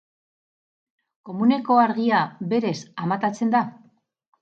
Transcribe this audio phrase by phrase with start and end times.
[1.29, 2.75] Komuneko argia berez
[3.07, 3.67] amatatzen da?